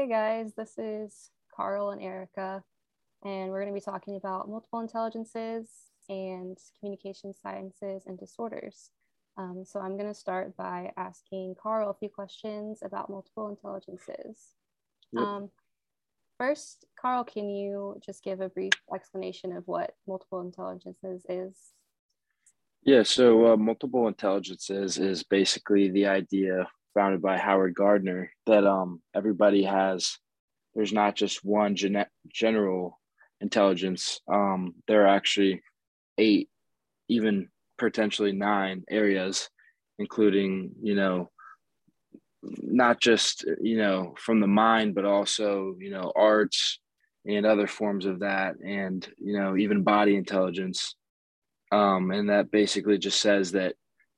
Hey 0.00 0.08
guys, 0.08 0.54
this 0.56 0.78
is 0.78 1.30
Carl 1.54 1.90
and 1.90 2.00
Erica, 2.00 2.64
and 3.22 3.50
we're 3.50 3.60
going 3.60 3.68
to 3.68 3.78
be 3.78 3.84
talking 3.84 4.16
about 4.16 4.48
multiple 4.48 4.80
intelligences 4.80 5.68
and 6.08 6.56
communication 6.78 7.34
sciences 7.34 8.04
and 8.06 8.18
disorders. 8.18 8.92
Um, 9.36 9.62
so 9.66 9.78
I'm 9.78 9.98
going 9.98 10.08
to 10.08 10.18
start 10.18 10.56
by 10.56 10.90
asking 10.96 11.56
Carl 11.62 11.90
a 11.90 11.94
few 11.94 12.08
questions 12.08 12.78
about 12.82 13.10
multiple 13.10 13.50
intelligences. 13.50 14.54
Yep. 15.12 15.22
Um, 15.22 15.50
first, 16.38 16.86
Carl, 16.98 17.22
can 17.22 17.50
you 17.50 18.00
just 18.02 18.24
give 18.24 18.40
a 18.40 18.48
brief 18.48 18.72
explanation 18.94 19.54
of 19.54 19.64
what 19.66 19.96
multiple 20.08 20.40
intelligences 20.40 21.26
is? 21.28 21.58
Yeah, 22.84 23.02
so 23.02 23.52
uh, 23.52 23.56
multiple 23.58 24.08
intelligences 24.08 24.96
is 24.96 25.22
basically 25.24 25.90
the 25.90 26.06
idea 26.06 26.66
founded 26.94 27.22
by 27.22 27.38
Howard 27.38 27.74
Gardner 27.74 28.32
that 28.46 28.66
um, 28.66 29.00
everybody 29.14 29.62
has, 29.62 30.18
there's 30.74 30.92
not 30.92 31.14
just 31.14 31.44
one 31.44 31.76
gen- 31.76 32.06
general 32.28 32.98
intelligence. 33.40 34.20
Um, 34.32 34.74
there 34.86 35.04
are 35.04 35.14
actually 35.16 35.62
eight, 36.18 36.48
even 37.08 37.48
potentially 37.78 38.32
nine 38.32 38.84
areas, 38.90 39.48
including, 39.98 40.72
you 40.82 40.94
know, 40.94 41.30
not 42.42 43.00
just, 43.00 43.44
you 43.60 43.76
know, 43.76 44.14
from 44.18 44.40
the 44.40 44.46
mind, 44.46 44.94
but 44.94 45.04
also, 45.04 45.76
you 45.78 45.90
know, 45.90 46.12
arts 46.16 46.80
and 47.26 47.44
other 47.44 47.66
forms 47.66 48.06
of 48.06 48.20
that, 48.20 48.54
and, 48.64 49.06
you 49.18 49.38
know, 49.38 49.56
even 49.56 49.82
body 49.82 50.16
intelligence. 50.16 50.94
Um, 51.70 52.10
and 52.10 52.30
that 52.30 52.50
basically 52.50 52.98
just 52.98 53.20
says 53.20 53.52
that 53.52 53.74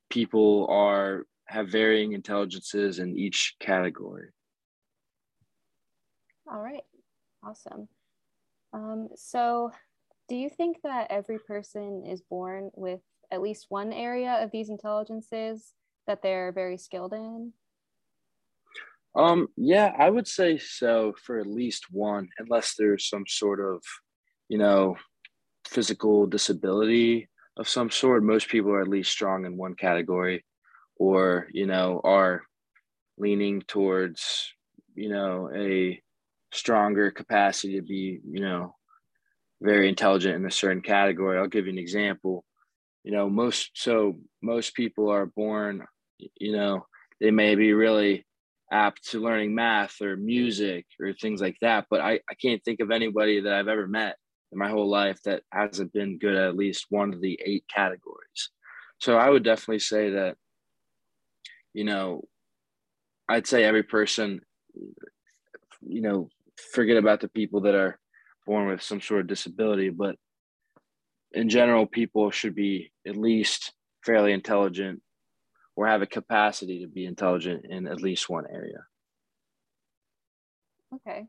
people 0.09 0.67
are 0.71 1.27
have 1.53 1.69
varying 1.69 2.13
intelligences 2.13 2.99
in 2.99 3.17
each 3.17 3.57
category. 3.61 4.29
All 6.51 6.61
right, 6.61 6.83
awesome. 7.45 7.89
Um, 8.73 9.09
so, 9.17 9.71
do 10.29 10.37
you 10.37 10.49
think 10.49 10.79
that 10.83 11.11
every 11.11 11.39
person 11.39 12.05
is 12.07 12.23
born 12.23 12.71
with 12.75 13.01
at 13.31 13.43
least 13.43 13.67
one 13.69 13.93
area 13.93 14.43
of 14.43 14.51
these 14.51 14.71
intelligences 14.71 15.73
that 16.07 16.23
they're 16.23 16.53
very 16.53 16.79
skilled 16.79 17.13
in? 17.13 17.53
Um, 19.15 19.49
yeah, 19.57 19.93
I 19.99 20.09
would 20.09 20.27
say 20.27 20.57
so 20.57 21.15
for 21.23 21.39
at 21.39 21.47
least 21.47 21.87
one, 21.91 22.29
unless 22.39 22.75
there's 22.79 23.09
some 23.09 23.25
sort 23.29 23.61
of, 23.61 23.83
you 24.49 24.57
know, 24.57 24.97
physical 25.67 26.27
disability 26.27 27.29
of 27.59 27.69
some 27.69 27.91
sort. 27.91 28.23
Most 28.23 28.49
people 28.49 28.71
are 28.71 28.81
at 28.81 28.89
least 28.89 29.13
strong 29.13 29.45
in 29.45 29.59
one 29.59 29.75
category 29.75 30.45
or 31.03 31.49
you 31.53 31.67
know 31.67 32.01
are 32.05 32.43
leaning 33.19 33.61
towards 33.63 34.53
you 34.95 35.09
know 35.09 35.51
a 35.53 36.01
stronger 36.53 37.11
capacity 37.11 37.75
to 37.75 37.83
be 37.83 38.21
you 38.25 38.41
know 38.41 38.75
very 39.61 39.89
intelligent 39.89 40.37
in 40.37 40.47
a 40.47 40.51
certain 40.51 40.83
category. 40.83 41.39
I'll 41.39 41.47
give 41.47 41.67
you 41.67 41.73
an 41.73 41.79
example. 41.79 42.45
You 43.03 43.11
know 43.11 43.29
most 43.29 43.71
so 43.75 44.19
most 44.43 44.75
people 44.75 45.11
are 45.11 45.27
born 45.27 45.85
you 46.39 46.53
know 46.53 46.87
they 47.21 47.33
may 47.33 47.57
be 47.57 47.73
really 47.73 48.25
apt 48.71 49.11
to 49.11 49.21
learning 49.21 49.55
math 49.55 50.01
or 50.01 50.17
music 50.17 50.87
or 51.01 51.13
things 51.13 51.43
like 51.43 51.57
that 51.61 51.85
but 51.91 52.01
i, 52.01 52.13
I 52.31 52.35
can't 52.41 52.65
think 52.65 52.81
of 52.81 52.91
anybody 52.91 53.41
that 53.41 53.53
i've 53.53 53.69
ever 53.69 53.87
met 53.87 54.17
in 54.53 54.59
my 54.59 54.69
whole 54.69 54.89
life 54.89 55.21
that 55.25 55.43
hasn't 55.51 55.93
been 55.93 56.19
good 56.19 56.37
at 56.37 56.49
at 56.49 56.57
least 56.57 56.87
one 56.91 57.13
of 57.13 57.21
the 57.21 57.39
eight 57.45 57.65
categories. 57.69 58.51
So 58.99 59.19
i 59.19 59.29
would 59.29 59.43
definitely 59.43 59.81
say 59.81 60.11
that 60.11 60.37
you 61.75 61.85
know, 61.85 62.23
I'd 63.29 63.47
say 63.47 63.65
every 63.65 63.83
person, 63.83 64.41
you 65.81 66.01
know, 66.01 66.29
forget 66.73 66.97
about 66.97 67.21
the 67.21 67.29
people 67.29 67.63
that 67.63 67.75
are 67.75 67.99
born 68.47 68.69
with 68.69 68.83
some 68.83 69.01
sort 69.01 69.21
of 69.21 69.27
disability, 69.27 69.91
but 69.91 70.17
in 71.33 71.49
general, 71.49 71.87
people 71.87 72.31
should 72.31 72.55
be 72.55 72.93
at 73.07 73.17
least 73.17 73.73
fairly 74.05 74.33
intelligent 74.33 75.01
or 75.77 75.87
have 75.87 76.03
a 76.03 76.07
capacity 76.07 76.81
to 76.81 76.89
be 76.89 77.07
intelligent 77.07 77.65
in 77.69 77.87
at 77.87 78.03
least 78.03 78.29
one 78.29 78.45
area. 78.53 78.85
Okay. 80.95 81.27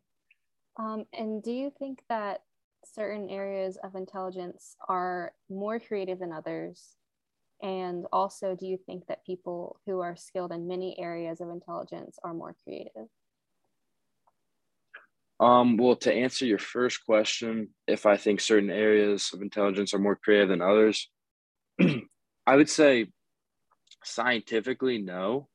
Um, 0.78 1.06
and 1.14 1.42
do 1.42 1.52
you 1.52 1.72
think 1.80 2.00
that 2.10 2.42
certain 2.84 3.30
areas 3.30 3.78
of 3.82 3.96
intelligence 3.96 4.76
are 4.90 5.32
more 5.50 5.80
creative 5.80 6.20
than 6.20 6.34
others? 6.34 6.98
And 7.64 8.06
also, 8.12 8.56
do 8.56 8.68
you 8.68 8.78
think 8.86 9.08
that 9.08 9.26
people 9.26 9.80
who 9.86 10.02
are 10.02 10.18
skilled 10.18 10.52
in 10.52 10.68
many 10.68 11.00
areas 11.00 11.40
of 11.40 11.50
intelligence 11.50 12.20
are 12.22 12.34
more 12.34 12.54
creative? 12.62 13.08
Um, 15.40 15.78
well, 15.78 15.96
to 15.98 16.14
answer 16.14 16.46
your 16.46 16.60
first 16.60 17.06
question, 17.06 17.70
if 17.88 18.06
I 18.06 18.18
think 18.18 18.42
certain 18.42 18.70
areas 18.70 19.32
of 19.34 19.42
intelligence 19.42 19.94
are 19.94 20.00
more 20.00 20.18
creative 20.18 20.50
than 20.50 20.62
others, 20.62 21.10
I 21.82 22.56
would 22.56 22.70
say 22.70 23.08
scientifically, 24.04 24.98
no. 24.98 25.48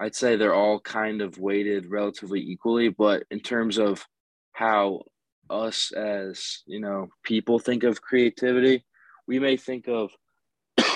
I'd 0.00 0.16
say 0.16 0.34
they're 0.34 0.54
all 0.54 0.80
kind 0.80 1.22
of 1.22 1.38
weighted 1.38 1.90
relatively 1.90 2.40
equally, 2.40 2.88
but 2.88 3.22
in 3.30 3.38
terms 3.38 3.78
of 3.78 4.04
how 4.52 5.02
us 5.48 5.92
as 5.92 6.62
you 6.66 6.80
know 6.80 7.08
people 7.24 7.58
think 7.58 7.84
of 7.84 8.00
creativity, 8.00 8.84
we 9.26 9.38
may 9.38 9.56
think 9.56 9.88
of 9.88 10.10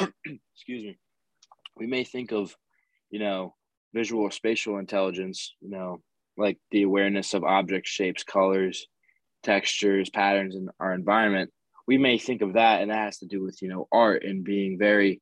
excuse 0.55 0.82
me, 0.84 0.99
we 1.77 1.87
may 1.87 2.05
think 2.05 2.32
of, 2.32 2.55
you 3.10 3.19
know, 3.19 3.55
visual 3.93 4.22
or 4.22 4.31
spatial 4.31 4.78
intelligence, 4.78 5.55
you 5.60 5.71
know, 5.71 6.00
like 6.37 6.59
the 6.71 6.82
awareness 6.82 7.34
of 7.34 7.44
object 7.44 7.87
shapes, 7.87 8.25
colors, 8.25 8.87
textures, 9.43 10.10
patterns 10.10 10.56
in 10.56 10.69
our 10.81 10.94
environment. 10.94 11.50
We 11.87 11.99
may 11.99 12.19
think 12.19 12.43
of 12.43 12.55
that, 12.55 12.81
and 12.81 12.91
that 12.91 13.05
has 13.05 13.19
to 13.19 13.27
do 13.27 13.43
with, 13.43 13.60
you 13.62 13.69
know, 13.69 13.87
art 13.93 14.25
and 14.25 14.43
being 14.43 14.78
very, 14.78 15.21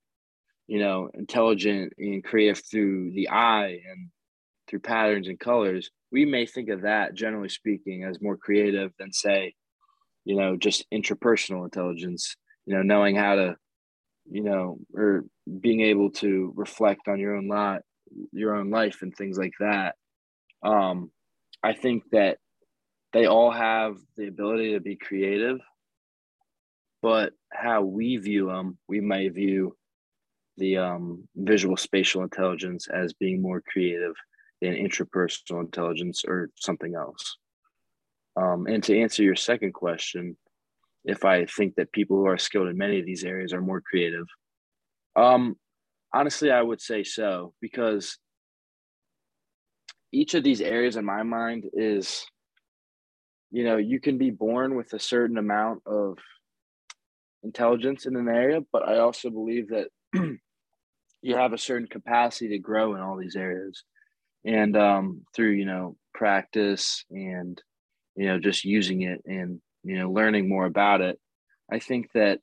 you 0.68 0.78
know, 0.78 1.10
intelligent 1.12 1.92
and 1.98 2.24
creative 2.24 2.62
through 2.64 3.12
the 3.12 3.28
eye 3.30 3.80
and 3.90 4.08
through 4.68 4.80
patterns 4.80 5.28
and 5.28 5.38
colors. 5.38 5.90
We 6.12 6.24
may 6.24 6.46
think 6.46 6.68
of 6.68 6.82
that, 6.82 7.14
generally 7.14 7.48
speaking, 7.48 8.04
as 8.04 8.22
more 8.22 8.36
creative 8.36 8.92
than, 8.98 9.12
say, 9.12 9.54
you 10.24 10.36
know, 10.36 10.56
just 10.56 10.86
intrapersonal 10.92 11.64
intelligence, 11.64 12.36
you 12.64 12.76
know, 12.76 12.82
knowing 12.82 13.16
how 13.16 13.34
to 13.34 13.56
you 14.30 14.42
know, 14.42 14.78
or 14.94 15.24
being 15.60 15.80
able 15.80 16.10
to 16.10 16.52
reflect 16.56 17.08
on 17.08 17.18
your 17.18 17.36
own 17.36 17.48
lot, 17.48 17.82
your 18.32 18.54
own 18.54 18.70
life 18.70 19.02
and 19.02 19.14
things 19.14 19.38
like 19.38 19.54
that. 19.60 19.96
Um, 20.62 21.10
I 21.62 21.72
think 21.72 22.04
that 22.12 22.38
they 23.12 23.26
all 23.26 23.50
have 23.50 23.96
the 24.16 24.28
ability 24.28 24.72
to 24.72 24.80
be 24.80 24.96
creative, 24.96 25.58
but 27.02 27.32
how 27.52 27.82
we 27.82 28.16
view 28.16 28.46
them, 28.46 28.78
we 28.88 29.00
may 29.00 29.28
view 29.28 29.76
the 30.56 30.78
um, 30.78 31.28
visual 31.34 31.76
spatial 31.76 32.22
intelligence 32.22 32.88
as 32.88 33.12
being 33.12 33.42
more 33.42 33.60
creative 33.60 34.14
than 34.60 34.74
intrapersonal 34.74 35.60
intelligence 35.60 36.24
or 36.26 36.50
something 36.56 36.94
else. 36.94 37.36
Um, 38.36 38.66
and 38.66 38.82
to 38.84 38.98
answer 38.98 39.22
your 39.22 39.36
second 39.36 39.72
question, 39.72 40.36
if 41.04 41.24
I 41.24 41.46
think 41.46 41.74
that 41.76 41.92
people 41.92 42.16
who 42.16 42.26
are 42.26 42.38
skilled 42.38 42.68
in 42.68 42.76
many 42.76 43.00
of 43.00 43.06
these 43.06 43.24
areas 43.24 43.52
are 43.52 43.60
more 43.60 43.80
creative. 43.80 44.26
Um, 45.16 45.56
honestly, 46.14 46.50
I 46.50 46.62
would 46.62 46.80
say 46.80 47.04
so 47.04 47.54
because 47.60 48.18
each 50.12 50.34
of 50.34 50.44
these 50.44 50.60
areas 50.60 50.96
in 50.96 51.04
my 51.04 51.22
mind 51.22 51.64
is, 51.72 52.24
you 53.50 53.64
know, 53.64 53.76
you 53.76 53.98
can 53.98 54.18
be 54.18 54.30
born 54.30 54.76
with 54.76 54.92
a 54.92 54.98
certain 54.98 55.38
amount 55.38 55.82
of 55.86 56.18
intelligence 57.42 58.06
in 58.06 58.16
an 58.16 58.28
area, 58.28 58.60
but 58.72 58.86
I 58.88 58.98
also 58.98 59.30
believe 59.30 59.68
that 59.68 59.88
you 61.22 61.36
have 61.36 61.52
a 61.52 61.58
certain 61.58 61.88
capacity 61.88 62.50
to 62.50 62.58
grow 62.58 62.94
in 62.94 63.00
all 63.00 63.16
these 63.16 63.36
areas. 63.36 63.84
And 64.44 64.76
um, 64.76 65.22
through, 65.34 65.50
you 65.50 65.64
know, 65.64 65.96
practice 66.14 67.04
and, 67.10 67.60
you 68.16 68.26
know, 68.26 68.38
just 68.38 68.64
using 68.64 69.02
it 69.02 69.22
and 69.24 69.60
you 69.84 69.98
know 69.98 70.10
learning 70.10 70.48
more 70.48 70.66
about 70.66 71.00
it. 71.00 71.18
I 71.70 71.78
think 71.78 72.10
that 72.14 72.40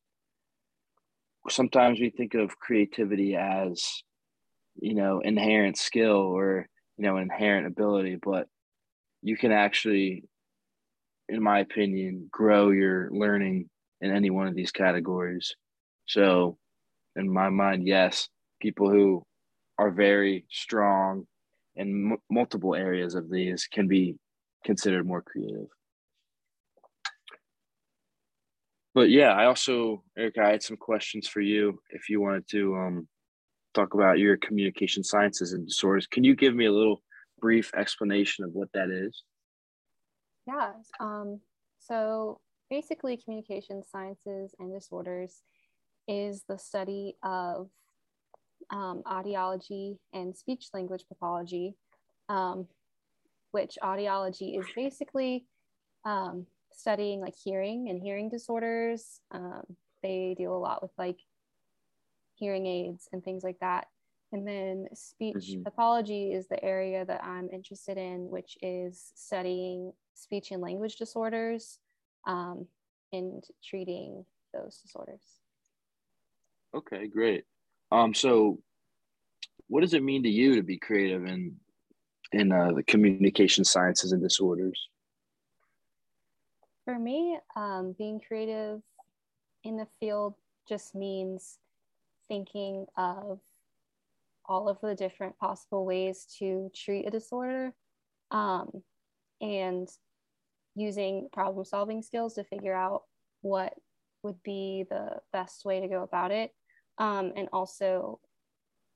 sometimes 1.50 2.00
we 2.00 2.10
think 2.10 2.34
of 2.34 2.60
creativity 2.60 3.36
as 3.36 4.04
you 4.76 4.94
know 4.94 5.20
inherent 5.22 5.78
skill 5.78 6.18
or 6.18 6.68
you 6.98 7.06
know 7.06 7.18
inherent 7.18 7.68
ability 7.68 8.18
but 8.22 8.48
you 9.22 9.38
can 9.38 9.52
actually 9.52 10.24
in 11.30 11.42
my 11.42 11.60
opinion 11.60 12.28
grow 12.32 12.72
your 12.72 13.10
learning 13.12 13.70
in 14.02 14.12
any 14.12 14.30
one 14.30 14.48
of 14.48 14.56
these 14.56 14.72
categories. 14.72 15.56
So 16.08 16.58
in 17.16 17.32
my 17.32 17.50
mind 17.50 17.88
yes 17.88 18.30
people 18.62 18.90
who 18.90 19.24
are 19.78 19.92
very 19.92 20.46
strong 20.50 21.26
in 21.76 22.12
m- 22.12 22.18
multiple 22.30 22.76
areas 22.76 23.16
of 23.16 23.30
these 23.30 23.68
can 23.72 23.88
be 23.88 24.16
considered 24.66 25.06
more 25.06 25.22
creative 25.22 25.68
but 28.94 29.10
yeah, 29.10 29.34
I 29.34 29.46
also, 29.46 30.04
Erica, 30.18 30.42
I 30.42 30.52
had 30.52 30.64
some 30.64 30.78
questions 30.78 31.28
for 31.28 31.42
you 31.42 31.80
if 31.92 32.10
you 32.10 32.22
wanted 32.22 32.48
to 32.50 32.76
um, 32.76 33.08
talk 33.74 33.94
about 33.94 34.20
your 34.20 34.38
communication 34.38 35.04
sciences 35.04 35.54
and 35.54 35.68
disorders. 35.68 36.08
Can 36.08 36.24
you 36.24 36.36
give 36.36 36.56
me 36.56 36.66
a 36.66 36.72
little 36.72 37.02
brief 37.40 37.72
explanation 37.76 38.46
of 38.46 38.52
what 38.54 38.70
that 38.74 38.90
is? 38.90 39.24
Yeah. 40.48 40.72
Um, 41.00 41.40
so 41.80 42.40
basically, 42.70 43.18
communication 43.18 43.84
sciences 43.84 44.56
and 44.60 44.74
disorders 44.74 45.44
is 46.08 46.44
the 46.50 46.58
study 46.58 47.16
of 47.24 47.70
um, 48.72 49.04
audiology 49.06 49.98
and 50.14 50.36
speech 50.36 50.68
language 50.74 51.04
pathology, 51.08 51.76
um, 52.28 52.68
which 53.52 53.78
audiology 53.84 54.60
is 54.60 54.66
basically 54.76 55.46
um, 56.06 56.48
studying 56.80 57.20
like 57.20 57.36
hearing 57.36 57.90
and 57.90 58.02
hearing 58.02 58.30
disorders. 58.30 59.20
Um, 59.31 59.64
they 60.02 60.36
deal 60.38 60.56
a 60.56 60.58
lot 60.58 60.81
with 60.81 60.92
like 60.98 61.20
hearing 62.36 62.66
aids 62.66 63.08
and 63.12 63.24
things 63.24 63.44
like 63.44 63.60
that. 63.60 63.88
And 64.31 64.48
then 64.48 64.88
speech 64.94 65.36
mm-hmm. 65.36 65.64
pathology 65.64 66.31
is 66.31 66.48
the 66.48 66.64
area 66.64 67.04
that 67.04 67.24
I'm 67.24 67.50
interested 67.52 67.98
in, 67.98 68.30
which 68.30 68.58
is 68.62 69.12
studying 69.16 69.92
speech 70.14 70.52
and 70.52 70.62
language 70.62 70.98
disorders 70.98 71.80
um, 72.28 72.68
and 73.12 73.44
treating 73.64 74.24
those 74.54 74.78
disorders. 74.78 75.24
Okay, 76.76 77.08
great. 77.08 77.46
Um, 77.92 78.14
so 78.14 78.60
what 79.68 79.81
does 79.81 79.96
it 79.96 80.04
mean 80.04 80.24
to 80.24 80.30
you 80.30 80.56
to 80.56 80.64
be 80.64 80.78
creative 80.78 81.26
in 81.26 81.56
in 82.31 82.52
uh, 82.52 82.72
the 82.72 82.84
communication 82.84 83.64
sciences 83.66 84.12
and 84.12 84.22
disorders? 84.22 84.90
For 86.90 86.98
me, 86.98 87.38
um, 87.56 87.94
being 88.00 88.20
creative 88.20 88.82
in 89.64 89.78
the 89.78 89.86
field 90.00 90.34
just 90.68 90.96
means 90.96 91.60
thinking 92.28 92.88
of 92.98 93.40
all 94.48 94.68
of 94.68 94.82
the 94.82 94.96
different 94.96 95.38
possible 95.38 95.86
ways 95.86 96.26
to 96.40 96.72
treat 96.74 97.06
a 97.06 97.12
disorder 97.12 97.76
um, 98.32 98.82
and 99.40 99.88
using 100.74 101.30
problem 101.32 101.64
solving 101.64 102.02
skills 102.02 102.34
to 102.34 102.44
figure 102.44 102.74
out 102.74 103.04
what 103.42 103.76
would 104.24 104.42
be 104.42 104.84
the 104.90 105.12
best 105.32 105.66
way 105.66 105.80
to 105.80 105.88
go 105.88 106.02
about 106.02 106.32
it 106.32 106.56
um, 106.98 107.34
and 107.36 107.50
also 107.54 108.20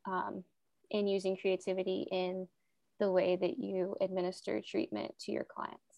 um, 0.08 0.44
in 0.90 1.06
using 1.06 1.38
creativity 1.38 2.08
in 2.12 2.48
the 3.00 3.12
way 3.12 3.36
that 3.36 3.60
you 3.60 3.96
administer 4.02 4.60
treatment 4.66 5.14
to 5.20 5.32
your 5.32 5.46
clients 5.46 5.93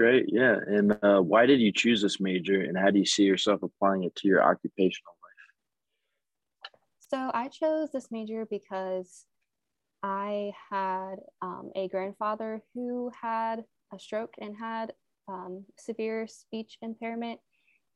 great 0.00 0.26
yeah 0.28 0.56
and 0.66 0.96
uh, 1.02 1.20
why 1.20 1.46
did 1.46 1.60
you 1.60 1.72
choose 1.72 2.00
this 2.02 2.20
major 2.20 2.60
and 2.62 2.76
how 2.76 2.90
do 2.90 2.98
you 2.98 3.06
see 3.06 3.24
yourself 3.24 3.62
applying 3.62 4.04
it 4.04 4.14
to 4.16 4.28
your 4.28 4.42
occupational 4.42 5.14
life? 5.22 6.70
so 6.98 7.30
I 7.34 7.48
chose 7.48 7.90
this 7.92 8.10
major 8.10 8.46
because 8.46 9.26
I 10.02 10.52
had 10.70 11.16
um, 11.42 11.70
a 11.76 11.88
grandfather 11.88 12.62
who 12.74 13.10
had 13.20 13.64
a 13.92 13.98
stroke 13.98 14.34
and 14.40 14.56
had 14.56 14.92
um, 15.28 15.64
severe 15.78 16.26
speech 16.26 16.78
impairment. 16.82 17.40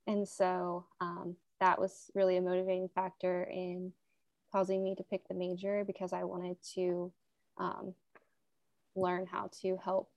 And 0.06 0.28
so 0.28 0.86
um, 1.00 1.36
that 1.60 1.80
was 1.80 2.10
really 2.14 2.36
a 2.36 2.42
motivating 2.42 2.88
factor 2.94 3.44
in 3.44 3.92
causing 4.52 4.84
me 4.84 4.94
to 4.96 5.02
pick 5.04 5.26
the 5.28 5.34
major 5.34 5.84
because 5.84 6.12
I 6.12 6.24
wanted 6.24 6.56
to 6.74 7.12
um, 7.58 7.94
learn 8.94 9.26
how 9.30 9.50
to 9.62 9.76
help 9.82 10.10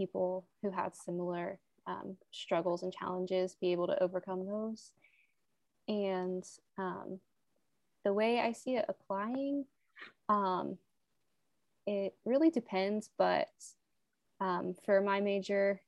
people 0.00 0.46
who 0.62 0.70
had 0.70 0.96
similar 0.96 1.58
um, 1.86 2.16
struggles 2.30 2.82
and 2.82 2.90
challenges 2.90 3.56
be 3.60 3.72
able 3.72 3.86
to 3.86 4.02
overcome 4.02 4.46
those. 4.46 4.92
And 5.88 6.42
um, 6.78 7.20
the 8.02 8.14
way 8.14 8.40
I 8.40 8.52
see 8.52 8.76
it 8.76 8.86
applying, 8.88 9.66
um, 10.30 10.78
it 11.86 12.14
really 12.24 12.48
depends. 12.48 13.10
But 13.18 13.50
um, 14.40 14.74
for 14.86 15.02
my 15.02 15.20
major, 15.20 15.82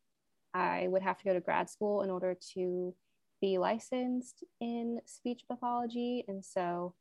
I 0.53 0.89
would 0.89 1.03
have 1.03 1.17
to 1.19 1.25
go 1.25 1.33
to 1.33 1.41
grad 1.41 1.71
school 1.71 2.03
in 2.03 2.11
order 2.11 2.37
to 2.55 2.95
be 3.41 3.57
licensed 3.57 4.45
in 4.61 5.01
speech 5.07 5.45
pathology. 5.49 6.25
And 6.29 6.45
so 6.45 6.95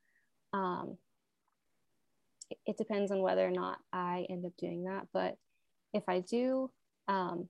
um, 0.54 0.98
it, 2.50 2.58
it, 2.66 2.78
depends 2.78 3.12
on 3.12 3.22
whether 3.22 3.46
or 3.46 3.52
not 3.52 3.80
I 3.92 4.25
end 4.30 4.46
up 4.46 4.54
doing 4.58 4.86
that. 4.86 5.08
But 5.13 5.38
if 5.94 6.04
I 6.08 6.19
do, 6.19 6.72
um, 7.07 7.48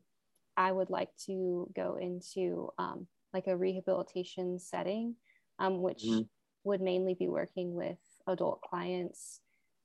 I 0.57 0.71
would 0.71 0.89
like 0.89 1.09
to 1.25 1.69
go 1.75 1.97
into 1.99 2.69
um, 2.77 3.07
like 3.33 3.47
a 3.47 3.57
rehabilitation 3.57 4.59
setting, 4.59 5.15
um, 5.59 5.81
which 5.81 6.03
mm-hmm 6.03 6.21
would 6.63 6.81
mainly 6.81 7.13
be 7.13 7.27
working 7.27 7.73
with 7.73 7.97
adult 8.27 8.61
clients 8.61 9.41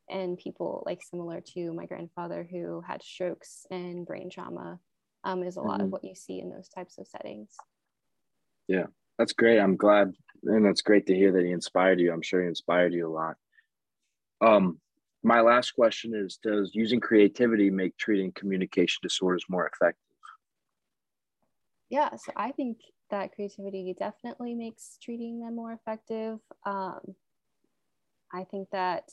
and 0.08 0.38
people 0.38 0.82
like 0.86 1.02
similar 1.02 1.40
to 1.40 1.72
my 1.72 1.86
grandfather 1.86 2.46
who 2.48 2.80
had 2.86 3.02
strokes 3.02 3.66
and 3.70 4.06
brain 4.06 4.30
trauma 4.30 4.78
um, 5.24 5.42
is 5.42 5.56
a 5.56 5.60
lot 5.60 5.78
mm-hmm. 5.78 5.86
of 5.86 5.90
what 5.90 6.04
you 6.04 6.14
see 6.14 6.40
in 6.40 6.50
those 6.50 6.68
types 6.68 6.98
of 6.98 7.06
settings. 7.08 7.50
Yeah, 8.68 8.86
that's 9.18 9.32
great. 9.32 9.58
I'm 9.58 9.76
glad, 9.76 10.12
and 10.44 10.64
that's 10.64 10.82
great 10.82 11.06
to 11.06 11.14
hear 11.14 11.32
that 11.32 11.44
he 11.44 11.50
inspired 11.50 11.98
you. 11.98 12.12
I'm 12.12 12.22
sure 12.22 12.42
he 12.42 12.48
inspired 12.48 12.92
you 12.92 13.08
a 13.08 13.10
lot. 13.10 13.36
Um, 14.40 14.78
my 15.26 15.40
last 15.40 15.72
question 15.72 16.14
is: 16.14 16.38
Does 16.40 16.70
using 16.72 17.00
creativity 17.00 17.68
make 17.68 17.96
treating 17.96 18.30
communication 18.32 19.00
disorders 19.02 19.44
more 19.48 19.66
effective? 19.66 20.00
Yeah, 21.90 22.14
so 22.14 22.32
I 22.36 22.52
think 22.52 22.78
that 23.10 23.34
creativity 23.34 23.94
definitely 23.98 24.54
makes 24.54 24.98
treating 25.02 25.40
them 25.40 25.56
more 25.56 25.72
effective. 25.72 26.38
Um, 26.64 27.00
I 28.32 28.44
think 28.44 28.68
that 28.70 29.10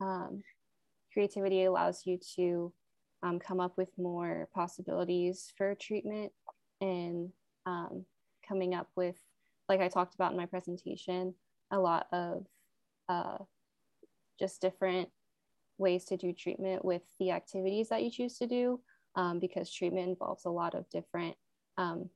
um, 0.00 0.44
creativity 1.12 1.64
allows 1.64 2.02
you 2.06 2.18
to 2.36 2.72
um, 3.24 3.40
come 3.40 3.58
up 3.58 3.76
with 3.76 3.90
more 3.98 4.48
possibilities 4.54 5.52
for 5.56 5.74
treatment 5.74 6.32
and 6.80 7.30
um, 7.66 8.04
coming 8.46 8.74
up 8.74 8.88
with, 8.96 9.16
like 9.68 9.80
I 9.80 9.88
talked 9.88 10.14
about 10.14 10.30
in 10.30 10.36
my 10.36 10.46
presentation, 10.46 11.34
a 11.72 11.78
lot 11.78 12.06
of 12.12 12.46
uh, 13.08 13.38
just 14.38 14.60
different 14.60 15.08
ways 15.80 16.04
to 16.04 16.16
do 16.16 16.32
treatment 16.32 16.84
with 16.84 17.02
the 17.18 17.32
activities 17.32 17.88
that 17.88 18.02
you 18.02 18.10
choose 18.10 18.38
to 18.38 18.46
do 18.46 18.80
um, 19.16 19.40
because 19.40 19.72
treatment 19.72 20.08
involves 20.08 20.44
a 20.44 20.50
lot 20.50 20.74
of 20.74 20.88
different 20.90 21.36
um, 21.78 22.08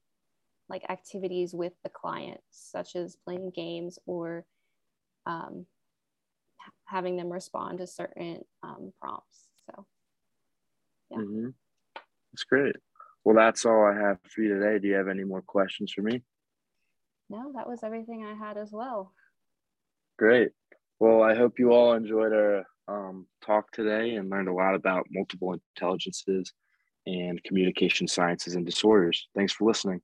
like 0.69 0.85
activities 0.89 1.55
with 1.55 1.73
the 1.83 1.91
client, 1.91 2.41
such 2.51 2.95
as 2.97 3.17
playing 3.25 3.51
games 3.55 3.99
or 4.07 4.45
um, 5.27 5.67
having 6.85 7.17
them 7.17 7.33
respond 7.33 7.79
to 7.79 7.87
certain 7.87 8.43
um, 8.63 8.93
prompts. 9.01 9.49
So, 9.67 9.87
yeah. 11.11 11.19
Mm-hmm. 11.19 11.49
That's 12.33 12.45
great. 12.45 12.77
Well, 13.25 13.37
that's 13.37 13.65
all 13.65 13.85
I 13.85 13.95
have 13.95 14.19
for 14.29 14.43
you 14.43 14.55
today. 14.55 14.79
Do 14.79 14.89
you 14.89 14.95
have 14.95 15.09
any 15.09 15.25
more 15.25 15.43
questions 15.43 15.93
for 15.93 16.03
me? 16.03 16.23
No, 17.31 17.53
that 17.55 17.69
was 17.69 17.83
everything 17.83 18.25
I 18.25 18.35
had 18.35 18.59
as 18.59 18.71
well. 18.71 19.13
Great. 20.19 20.51
Well, 21.01 21.23
I 21.23 21.35
hope 21.35 21.59
you 21.59 21.73
all 21.73 21.95
enjoyed 21.95 22.33
our 22.33 22.65
um, 22.89 23.27
talk 23.45 23.71
today 23.73 24.15
and 24.15 24.31
learned 24.31 24.49
a 24.49 24.53
lot 24.53 24.75
about 24.75 25.07
multiple 25.11 25.55
intelligences 25.77 26.53
and 27.07 27.43
communication 27.45 28.09
sciences 28.09 28.55
and 28.55 28.65
disorders. 28.65 29.29
Thanks 29.35 29.53
for 29.53 29.67
listening. 29.67 30.01